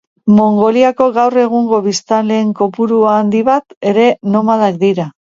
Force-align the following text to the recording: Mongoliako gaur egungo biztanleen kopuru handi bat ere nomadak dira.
Mongoliako 0.35 1.07
gaur 1.17 1.35
egungo 1.41 1.81
biztanleen 1.87 2.49
kopuru 2.61 2.97
handi 3.11 3.41
bat 3.51 3.77
ere 3.91 4.07
nomadak 4.37 4.81
dira. 4.85 5.07